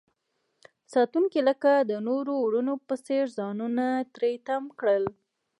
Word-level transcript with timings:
ساتونکي 0.93 1.39
لکه 1.49 1.71
د 1.89 1.91
نورو 2.07 2.33
ورونو 2.45 2.73
په 2.87 2.95
څیر 3.05 3.25
ځانونه 3.37 3.85
تری 4.15 4.33
تم 4.47 4.63
کړل. 4.79 5.03